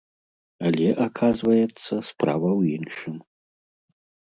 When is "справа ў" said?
2.11-2.77